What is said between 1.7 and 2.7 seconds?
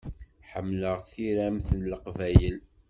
n Leqbayel.